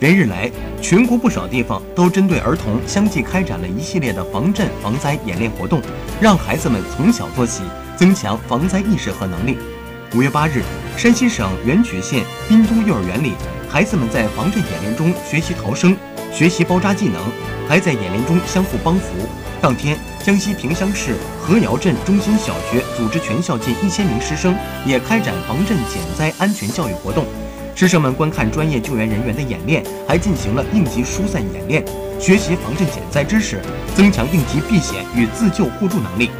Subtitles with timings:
[0.00, 5.78] 连日来，全国不少地方都针对儿童相继开展了一系列的防震防灾演练活动，
[6.18, 7.62] 让孩子们从小做起，
[7.98, 9.58] 增强防灾意识和能力。
[10.14, 10.62] 五月八日，
[10.96, 13.34] 山西省垣曲县滨都幼儿园里，
[13.68, 15.94] 孩子们在防震演练中学习逃生、
[16.32, 17.20] 学习包扎技能，
[17.68, 19.12] 还在演练中相互帮扶。
[19.60, 24.56] 当天，江西萍乡市河窑镇中心小学组织全校近一千名师生
[24.86, 27.26] 也开展防震减灾安全教育活动。
[27.74, 31.82] 师生们观看专业救援人员的演练，还进行了应急疏散演练，
[32.20, 33.58] 学习防震减灾知识，
[33.94, 36.30] 增强应急避险与自救互助能力。